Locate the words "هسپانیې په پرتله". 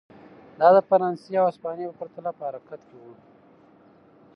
1.49-2.31